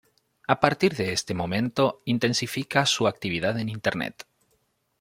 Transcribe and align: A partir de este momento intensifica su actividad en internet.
A 0.47 0.59
partir 0.59 0.95
de 0.95 1.13
este 1.13 1.35
momento 1.35 2.01
intensifica 2.05 2.87
su 2.87 3.05
actividad 3.07 3.59
en 3.59 3.69
internet. 3.69 4.25